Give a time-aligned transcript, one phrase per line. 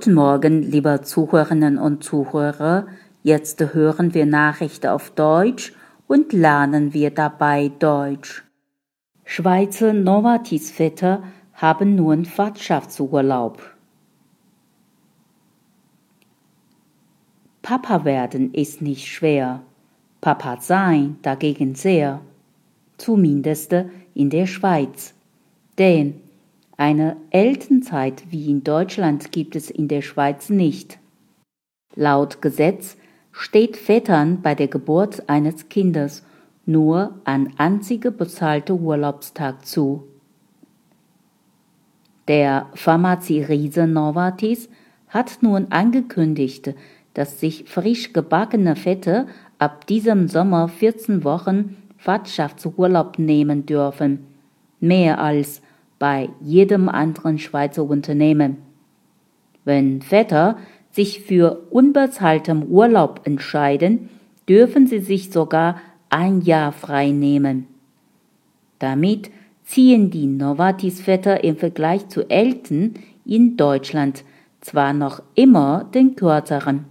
[0.00, 2.86] Guten Morgen, liebe Zuhörerinnen und Zuhörer.
[3.22, 5.74] Jetzt hören wir Nachrichten auf Deutsch
[6.06, 8.42] und lernen wir dabei Deutsch.
[9.26, 13.60] Schweizer Novartis-Väter haben nun Vaterschaftsurlaub.
[17.60, 19.60] Papa werden ist nicht schwer,
[20.22, 22.22] Papa sein dagegen sehr,
[22.96, 23.74] zumindest
[24.14, 25.12] in der Schweiz.
[25.76, 26.22] Denn
[26.80, 30.98] eine Elternzeit wie in Deutschland gibt es in der Schweiz nicht.
[31.94, 32.96] Laut Gesetz
[33.32, 36.24] steht Vätern bei der Geburt eines Kindes
[36.64, 40.04] nur ein einziger bezahlter Urlaubstag zu.
[42.28, 44.70] Der Pharmazie-Riese Novartis
[45.08, 46.74] hat nun angekündigt,
[47.12, 49.26] dass sich frisch gebackene Väter
[49.58, 54.26] ab diesem Sommer 14 Wochen Vaterschaftsurlaub nehmen dürfen,
[54.80, 55.60] mehr als
[56.00, 58.56] bei jedem anderen Schweizer Unternehmen.
[59.64, 60.56] Wenn Väter
[60.90, 64.08] sich für unbezahltem Urlaub entscheiden,
[64.48, 67.68] dürfen sie sich sogar ein Jahr frei nehmen.
[68.80, 69.30] Damit
[69.62, 74.24] ziehen die Novartis-Väter im Vergleich zu Eltern in Deutschland
[74.60, 76.86] zwar noch immer den kürzeren.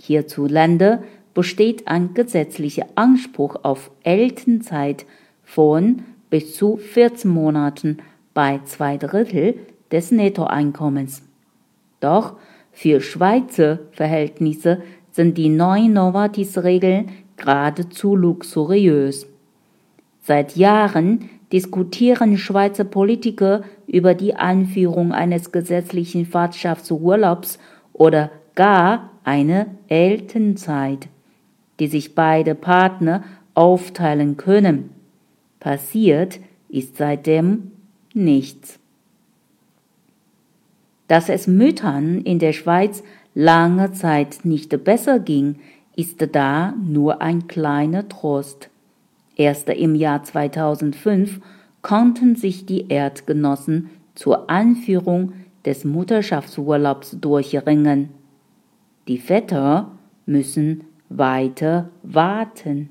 [0.00, 5.06] Hierzulande besteht ein gesetzlicher Anspruch auf Elternzeit
[5.42, 7.98] von bis zu 14 Monaten
[8.38, 9.56] bei zwei Drittel
[9.90, 11.24] des Nettoeinkommens.
[11.98, 12.36] Doch
[12.70, 19.26] für Schweizer Verhältnisse sind die neuen Novartis-Regeln geradezu luxuriös.
[20.22, 27.58] Seit Jahren diskutieren Schweizer Politiker über die Einführung eines gesetzlichen Vaterschaftsurlaubs
[27.92, 31.08] oder gar eine Elternzeit,
[31.80, 34.90] die sich beide Partner aufteilen können.
[35.58, 37.72] Passiert ist seitdem
[38.18, 38.78] nichts.
[41.06, 43.02] Dass es Müttern in der Schweiz
[43.34, 45.56] lange Zeit nicht besser ging,
[45.96, 48.68] ist da nur ein kleiner Trost.
[49.36, 51.40] Erst im Jahr 2005
[51.80, 55.32] konnten sich die Erdgenossen zur Einführung
[55.64, 58.10] des Mutterschaftsurlaubs durchringen.
[59.06, 59.92] Die Väter
[60.26, 62.90] müssen weiter warten.